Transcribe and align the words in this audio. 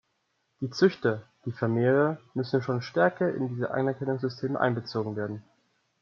Die 0.61 0.71
Züchter, 0.71 1.29
die 1.45 1.51
Vermehrer 1.51 2.17
müssen 2.33 2.63
schon 2.63 2.81
stärker 2.81 3.35
in 3.35 3.49
dieses 3.49 3.69
Anerkennungssystem 3.69 4.55
einbezogen 4.57 5.15
werden. 5.15 5.43